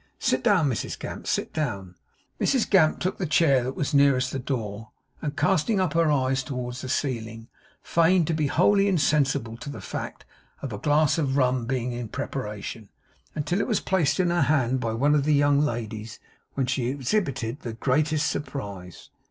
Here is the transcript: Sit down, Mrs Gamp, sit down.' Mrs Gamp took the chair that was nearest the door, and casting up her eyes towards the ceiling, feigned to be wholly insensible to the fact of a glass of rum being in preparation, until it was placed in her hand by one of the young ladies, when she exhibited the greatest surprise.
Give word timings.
Sit 0.17 0.43
down, 0.43 0.67
Mrs 0.67 0.97
Gamp, 0.97 1.27
sit 1.27 1.53
down.' 1.53 1.93
Mrs 2.39 2.67
Gamp 2.67 2.99
took 2.99 3.19
the 3.19 3.27
chair 3.27 3.63
that 3.63 3.75
was 3.75 3.93
nearest 3.93 4.31
the 4.31 4.39
door, 4.39 4.89
and 5.21 5.37
casting 5.37 5.79
up 5.79 5.93
her 5.93 6.11
eyes 6.11 6.41
towards 6.41 6.81
the 6.81 6.89
ceiling, 6.89 7.49
feigned 7.83 8.25
to 8.25 8.33
be 8.33 8.47
wholly 8.47 8.87
insensible 8.87 9.57
to 9.57 9.69
the 9.69 9.79
fact 9.79 10.25
of 10.63 10.73
a 10.73 10.79
glass 10.79 11.19
of 11.19 11.37
rum 11.37 11.67
being 11.67 11.91
in 11.91 12.07
preparation, 12.07 12.89
until 13.35 13.59
it 13.61 13.67
was 13.67 13.79
placed 13.79 14.19
in 14.19 14.31
her 14.31 14.41
hand 14.41 14.79
by 14.79 14.91
one 14.95 15.13
of 15.13 15.23
the 15.23 15.35
young 15.35 15.59
ladies, 15.59 16.19
when 16.55 16.65
she 16.65 16.87
exhibited 16.87 17.59
the 17.59 17.73
greatest 17.73 18.27
surprise. 18.27 19.11